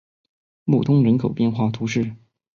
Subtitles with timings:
[0.63, 2.15] 穆通人口变化图示